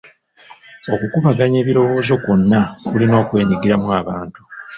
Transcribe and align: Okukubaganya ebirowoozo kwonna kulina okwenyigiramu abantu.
Okukubaganya 0.93 1.57
ebirowoozo 1.59 2.13
kwonna 2.23 2.59
kulina 2.87 3.15
okwenyigiramu 3.23 3.87
abantu. 4.01 4.39